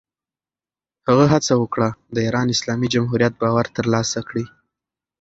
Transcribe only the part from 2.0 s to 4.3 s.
د ایران اسلامي جمهوریت باور ترلاسه